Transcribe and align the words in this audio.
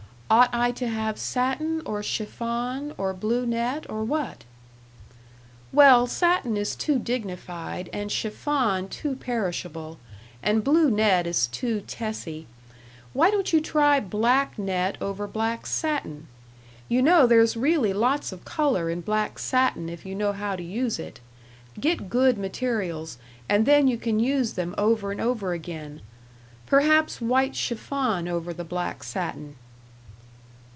Ought 0.33 0.51
I 0.53 0.71
to 0.71 0.87
have 0.87 1.19
satin, 1.19 1.81
or 1.85 2.01
chiffon, 2.01 2.93
or 2.97 3.13
blue 3.13 3.45
net, 3.45 3.85
or 3.89 4.01
what?" 4.05 4.45
"Well, 5.73 6.07
satin 6.07 6.55
is 6.55 6.73
too 6.73 6.99
dignified, 6.99 7.89
and 7.91 8.09
chiffon 8.09 8.87
too 8.87 9.17
perishable, 9.17 9.99
and 10.41 10.63
blue 10.63 10.89
net 10.89 11.27
is 11.27 11.47
too 11.47 11.81
tessie. 11.81 12.47
Why 13.11 13.29
don't 13.29 13.51
you 13.51 13.59
try 13.59 13.99
black 13.99 14.57
net 14.57 14.97
over 15.01 15.27
black 15.27 15.67
satin? 15.67 16.27
You 16.87 17.01
know 17.01 17.27
there's 17.27 17.57
really 17.57 17.91
lots 17.91 18.31
of 18.31 18.45
color 18.45 18.89
in 18.89 19.01
black 19.01 19.37
satin 19.37 19.89
if 19.89 20.05
you 20.05 20.15
know 20.15 20.31
how 20.31 20.55
to 20.55 20.63
use 20.63 20.97
it. 20.97 21.19
Get 21.77 22.09
good 22.09 22.37
materials, 22.37 23.17
and 23.49 23.65
then 23.65 23.89
you 23.89 23.97
can 23.97 24.17
use 24.17 24.53
them 24.53 24.75
over 24.77 25.11
and 25.11 25.19
over 25.19 25.51
again 25.51 25.99
perhaps 26.67 27.19
white 27.19 27.53
chiffon 27.53 28.29
over 28.29 28.53
the 28.53 28.63
black 28.63 29.03
satin." 29.03 29.57